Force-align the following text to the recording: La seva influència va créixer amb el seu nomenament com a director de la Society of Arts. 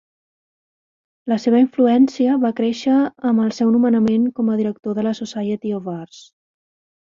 La 1.33 1.35
seva 1.43 1.59
influència 1.63 2.37
va 2.45 2.51
créixer 2.59 2.95
amb 3.33 3.43
el 3.45 3.51
seu 3.59 3.75
nomenament 3.75 4.25
com 4.41 4.51
a 4.51 4.57
director 4.63 4.97
de 5.01 5.05
la 5.11 5.13
Society 5.21 5.77
of 5.83 5.93
Arts. 5.97 6.25